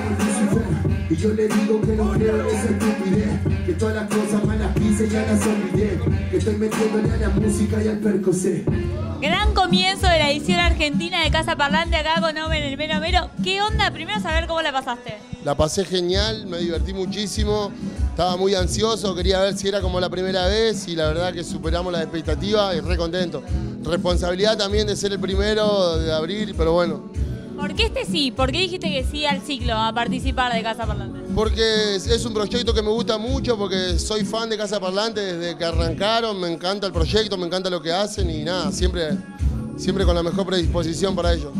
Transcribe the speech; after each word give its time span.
como 0.00 0.16
Lucifer 0.18 1.10
Y 1.10 1.16
yo 1.16 1.34
le 1.34 1.48
digo 1.48 1.80
que 1.80 1.92
no 1.96 2.10
creo 2.12 2.40
en 2.40 2.46
esa 2.46 2.70
estupidez 2.70 3.66
Que 3.66 3.72
todas 3.74 3.94
las 3.94 4.08
cosas 4.08 4.44
malas 4.44 4.74
quise 4.74 5.08
ya 5.08 5.22
las 5.22 5.40
olvidé 5.46 6.00
Que 6.30 6.36
estoy 6.36 6.56
metiéndole 6.56 7.12
a 7.12 7.16
la 7.16 7.28
música 7.30 7.82
y 7.82 7.88
al 7.88 7.98
percocé 7.98 8.64
Gran 9.20 9.54
comienzo 9.54 10.06
de 10.06 10.18
la 10.18 10.30
edición 10.30 10.60
argentina 10.60 11.24
de 11.24 11.30
Casa 11.30 11.56
Parlante 11.56 11.96
acá 11.96 12.20
con 12.20 12.36
Omer 12.36 12.62
el 12.62 12.76
Mero 12.76 13.00
Mero. 13.00 13.30
¿Qué 13.42 13.62
onda? 13.62 13.90
Primero 13.90 14.20
saber 14.20 14.46
cómo 14.46 14.60
la 14.60 14.70
pasaste. 14.70 15.16
La 15.44 15.54
pasé 15.54 15.86
genial, 15.86 16.46
me 16.46 16.58
divertí 16.58 16.92
muchísimo, 16.92 17.72
estaba 18.10 18.36
muy 18.36 18.54
ansioso, 18.54 19.14
quería 19.14 19.40
ver 19.40 19.56
si 19.56 19.68
era 19.68 19.80
como 19.80 19.98
la 19.98 20.10
primera 20.10 20.46
vez 20.46 20.86
y 20.88 20.94
la 20.94 21.06
verdad 21.06 21.32
que 21.32 21.42
superamos 21.42 21.90
las 21.90 22.02
expectativas 22.02 22.76
y 22.76 22.80
re 22.80 22.98
contento. 22.98 23.42
Responsabilidad 23.82 24.58
también 24.58 24.86
de 24.86 24.94
ser 24.94 25.12
el 25.12 25.20
primero 25.20 25.96
de 25.96 26.12
abrir, 26.12 26.54
pero 26.54 26.72
bueno, 26.74 27.04
¿Por 27.64 27.74
qué 27.74 27.84
este 27.84 28.04
sí? 28.04 28.30
¿Por 28.30 28.52
qué 28.52 28.58
dijiste 28.58 28.90
que 28.90 29.04
sí 29.10 29.24
al 29.24 29.40
ciclo, 29.40 29.72
a 29.74 29.90
participar 29.94 30.52
de 30.52 30.62
Casa 30.62 30.84
Parlante? 30.84 31.20
porque 31.34 31.96
es- 31.96 32.26
un 32.26 32.34
proyecto 32.34 32.74
que 32.74 32.82
me 32.82 32.90
gusta 32.90 33.16
mucho, 33.16 33.56
porque 33.56 33.98
soy 33.98 34.22
fan 34.26 34.50
de 34.50 34.58
Casa 34.58 34.78
Parlante 34.78 35.22
desde 35.22 35.56
que 35.56 35.64
arrancaron, 35.64 36.38
me 36.38 36.52
encanta 36.52 36.86
el 36.86 36.92
proyecto, 36.92 37.38
me 37.38 37.46
encanta 37.46 37.70
lo 37.70 37.80
que 37.80 37.90
hacen 37.90 38.28
y 38.28 38.44
nada, 38.44 38.70
siempre, 38.70 39.16
siempre 39.78 40.04
con 40.04 40.14
la 40.14 40.22
mejor 40.22 40.44
predisposición 40.44 41.16
para 41.16 41.32
ello. 41.32 41.52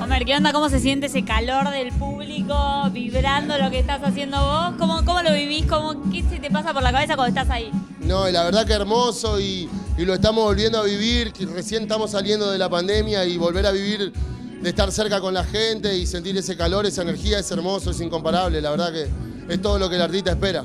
Omer, 0.00 0.24
¿qué 0.24 0.34
onda? 0.34 0.52
¿Cómo 0.54 0.70
se 0.70 0.80
siente 0.80 1.06
ese 1.06 1.26
calor 1.26 1.70
del 1.70 1.92
público 1.92 2.88
vibrando 2.90 3.58
lo 3.58 3.70
que 3.70 3.80
estás 3.80 4.02
haciendo 4.02 4.38
vos? 4.38 4.76
¿Cómo, 4.78 5.04
cómo 5.04 5.20
lo 5.20 5.34
vivís? 5.34 5.66
¿Cómo, 5.66 6.10
¿Qué 6.10 6.22
se 6.22 6.38
te 6.38 6.50
pasa 6.50 6.72
por 6.72 6.82
la 6.82 6.90
cabeza 6.90 7.16
cuando 7.16 7.38
estás 7.38 7.54
ahí? 7.54 7.70
No, 8.00 8.26
y 8.28 8.32
la 8.32 8.44
verdad 8.44 8.66
que 8.66 8.72
hermoso 8.72 9.38
y, 9.38 9.68
y 9.98 10.04
lo 10.06 10.14
estamos 10.14 10.42
volviendo 10.42 10.78
a 10.78 10.84
vivir, 10.84 11.34
que 11.34 11.44
recién 11.44 11.82
estamos 11.82 12.12
saliendo 12.12 12.50
de 12.50 12.56
la 12.56 12.70
pandemia 12.70 13.26
y 13.26 13.36
volver 13.36 13.66
a 13.66 13.72
vivir, 13.72 14.10
de 14.62 14.68
estar 14.70 14.90
cerca 14.90 15.20
con 15.20 15.34
la 15.34 15.44
gente 15.44 15.94
y 15.98 16.06
sentir 16.06 16.34
ese 16.38 16.56
calor, 16.56 16.86
esa 16.86 17.02
energía 17.02 17.38
es 17.38 17.50
hermoso, 17.50 17.90
es 17.90 18.00
incomparable, 18.00 18.62
la 18.62 18.70
verdad 18.70 18.90
que 18.90 19.52
es 19.52 19.60
todo 19.60 19.78
lo 19.78 19.90
que 19.90 19.96
el 19.96 20.02
artista 20.02 20.30
espera. 20.30 20.64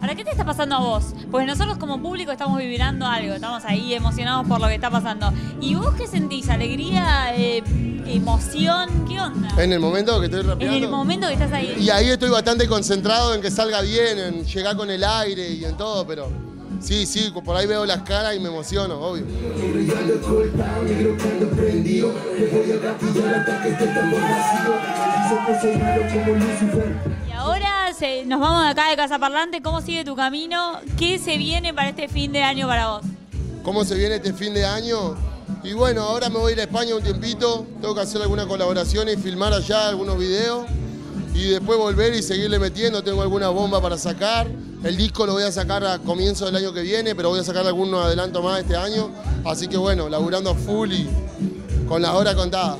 Ahora, 0.00 0.14
¿qué 0.14 0.24
te 0.24 0.30
está 0.30 0.44
pasando 0.44 0.76
a 0.76 0.80
vos? 0.80 1.06
Porque 1.30 1.46
nosotros 1.46 1.76
como 1.78 2.00
público 2.00 2.30
estamos 2.30 2.58
vibrando 2.58 3.04
algo, 3.06 3.34
estamos 3.34 3.64
ahí 3.64 3.94
emocionados 3.94 4.46
por 4.46 4.60
lo 4.60 4.68
que 4.68 4.74
está 4.76 4.90
pasando. 4.90 5.32
¿Y 5.60 5.74
vos 5.74 5.92
qué 5.96 6.06
sentís? 6.06 6.48
¿Alegría? 6.48 7.34
Eh, 7.36 7.62
¿Emoción? 8.06 8.88
¿Qué 9.08 9.20
onda? 9.20 9.48
En 9.62 9.72
el 9.72 9.80
momento 9.80 10.18
que 10.20 10.26
estoy 10.26 10.40
En 10.42 10.46
rapeando. 10.48 10.76
el 10.86 10.88
momento 10.88 11.26
que 11.26 11.32
estás 11.34 11.52
ahí. 11.52 11.74
Y 11.80 11.90
ahí 11.90 12.08
estoy 12.10 12.30
bastante 12.30 12.68
concentrado 12.68 13.34
en 13.34 13.40
que 13.42 13.50
salga 13.50 13.80
bien, 13.82 14.18
en 14.18 14.44
llegar 14.44 14.76
con 14.76 14.88
el 14.88 15.02
aire 15.02 15.50
y 15.50 15.64
en 15.64 15.76
todo, 15.76 16.06
pero 16.06 16.28
sí, 16.80 17.04
sí, 17.04 17.32
por 17.44 17.56
ahí 17.56 17.66
veo 17.66 17.84
las 17.84 18.02
caras 18.02 18.36
y 18.36 18.38
me 18.40 18.48
emociono, 18.48 19.00
obvio. 19.00 19.24
Y 27.26 27.32
ahora 27.32 27.77
se- 27.98 28.24
nos 28.24 28.40
vamos 28.40 28.62
de 28.64 28.68
acá 28.70 28.90
de 28.90 28.96
Casa 28.96 29.18
Parlante. 29.18 29.60
¿Cómo 29.62 29.80
sigue 29.80 30.04
tu 30.04 30.14
camino? 30.16 30.78
¿Qué 30.98 31.18
se 31.18 31.36
viene 31.38 31.74
para 31.74 31.90
este 31.90 32.08
fin 32.08 32.32
de 32.32 32.42
año 32.42 32.66
para 32.66 32.88
vos? 32.88 33.02
cómo 33.64 33.84
se 33.84 33.96
viene 33.96 34.14
este 34.14 34.32
fin 34.32 34.54
de 34.54 34.64
año. 34.64 35.14
Y 35.62 35.74
bueno, 35.74 36.00
ahora 36.02 36.30
me 36.30 36.38
voy 36.38 36.52
a 36.52 36.54
ir 36.54 36.60
a 36.60 36.62
España 36.62 36.94
un 36.94 37.02
tiempito, 37.02 37.66
tengo 37.82 37.94
que 37.94 38.00
hacer 38.00 38.22
alguna 38.22 38.46
colaboración 38.46 39.10
y 39.10 39.16
filmar 39.16 39.52
allá 39.52 39.88
algunos 39.88 40.16
videos. 40.18 40.64
Y 41.34 41.48
después 41.50 41.78
volver 41.78 42.14
y 42.14 42.22
seguirle 42.22 42.58
metiendo, 42.58 43.02
tengo 43.04 43.20
alguna 43.20 43.48
bomba 43.50 43.82
para 43.82 43.98
sacar. 43.98 44.46
El 44.82 44.96
disco 44.96 45.26
lo 45.26 45.34
voy 45.34 45.42
a 45.42 45.52
sacar 45.52 45.84
a 45.84 45.98
comienzo 45.98 46.46
del 46.46 46.56
año 46.56 46.72
que 46.72 46.80
viene, 46.80 47.14
pero 47.14 47.28
voy 47.28 47.40
a 47.40 47.44
sacar 47.44 47.66
algunos 47.66 48.06
adelanto 48.06 48.42
más 48.42 48.58
este 48.60 48.74
año. 48.74 49.10
Así 49.44 49.68
que 49.68 49.76
bueno, 49.76 50.08
laburando 50.08 50.54
full 50.54 50.90
y 50.92 51.06
con 51.86 52.00
las 52.00 52.12
horas 52.12 52.34
contadas. 52.36 52.78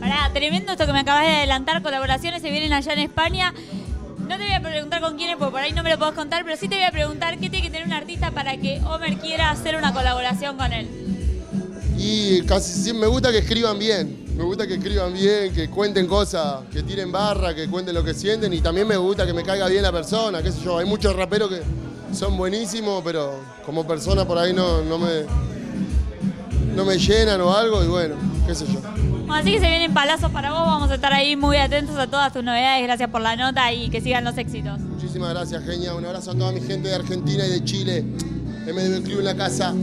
Pará, 0.00 0.30
tremendo 0.34 0.72
esto 0.72 0.84
que 0.84 0.92
me 0.92 1.00
acabas 1.00 1.26
de 1.26 1.32
adelantar. 1.32 1.80
Colaboraciones 1.80 2.42
se 2.42 2.50
vienen 2.50 2.72
allá 2.72 2.92
en 2.94 2.98
España. 2.98 3.54
No 4.28 4.38
te 4.38 4.42
voy 4.42 4.52
a 4.52 4.60
preguntar 4.60 5.00
con 5.02 5.16
quiénes, 5.16 5.36
porque 5.36 5.52
por 5.52 5.60
ahí 5.60 5.72
no 5.72 5.82
me 5.82 5.90
lo 5.90 5.98
podés 5.98 6.14
contar, 6.14 6.44
pero 6.44 6.56
sí 6.56 6.66
te 6.66 6.76
voy 6.76 6.84
a 6.84 6.90
preguntar 6.90 7.34
qué 7.38 7.50
tiene 7.50 7.62
que 7.62 7.70
tener 7.70 7.86
un 7.86 7.92
artista 7.92 8.30
para 8.30 8.56
que 8.56 8.80
Homer 8.80 9.18
quiera 9.18 9.50
hacer 9.50 9.76
una 9.76 9.92
colaboración 9.92 10.56
con 10.56 10.72
él. 10.72 10.88
Y 11.98 12.40
casi 12.42 12.92
me 12.94 13.06
gusta 13.06 13.30
que 13.30 13.38
escriban 13.38 13.78
bien. 13.78 14.24
Me 14.34 14.42
gusta 14.42 14.66
que 14.66 14.74
escriban 14.74 15.12
bien, 15.12 15.52
que 15.54 15.68
cuenten 15.68 16.06
cosas, 16.06 16.62
que 16.72 16.82
tiren 16.82 17.12
barra, 17.12 17.54
que 17.54 17.68
cuenten 17.68 17.94
lo 17.94 18.02
que 18.02 18.14
sienten. 18.14 18.52
Y 18.52 18.60
también 18.60 18.88
me 18.88 18.96
gusta 18.96 19.26
que 19.26 19.32
me 19.32 19.42
caiga 19.42 19.68
bien 19.68 19.82
la 19.82 19.92
persona, 19.92 20.42
qué 20.42 20.50
sé 20.50 20.60
yo. 20.64 20.78
Hay 20.78 20.86
muchos 20.86 21.14
raperos 21.14 21.50
que 21.50 21.62
son 22.14 22.36
buenísimos, 22.36 23.02
pero 23.04 23.40
como 23.64 23.86
persona 23.86 24.26
por 24.26 24.38
ahí 24.38 24.52
no, 24.52 24.82
no 24.82 24.98
me, 24.98 25.22
no 26.74 26.84
me 26.84 26.98
llenan 26.98 27.40
o 27.42 27.54
algo. 27.54 27.84
Y 27.84 27.86
bueno, 27.86 28.16
qué 28.46 28.54
sé 28.54 28.66
yo. 28.66 28.80
Así 29.34 29.50
que 29.50 29.58
se 29.58 29.68
vienen 29.68 29.92
palazos 29.92 30.30
para 30.30 30.52
vos. 30.52 30.60
Vamos 30.60 30.90
a 30.92 30.94
estar 30.94 31.12
ahí 31.12 31.34
muy 31.34 31.56
atentos 31.56 31.98
a 31.98 32.06
todas 32.06 32.32
tus 32.32 32.44
novedades. 32.44 32.84
Gracias 32.84 33.10
por 33.10 33.20
la 33.20 33.34
nota 33.34 33.72
y 33.72 33.90
que 33.90 34.00
sigan 34.00 34.24
los 34.24 34.38
éxitos. 34.38 34.78
Muchísimas 34.78 35.30
gracias, 35.30 35.64
Genia. 35.64 35.94
Un 35.94 36.04
abrazo 36.06 36.30
a 36.30 36.34
toda 36.34 36.52
mi 36.52 36.60
gente 36.60 36.88
de 36.88 36.94
Argentina 36.94 37.44
y 37.44 37.50
de 37.50 37.64
Chile. 37.64 38.02
MDB 38.02 39.02
Club 39.04 39.18
en 39.18 39.24
la 39.24 39.36
casa. 39.36 39.74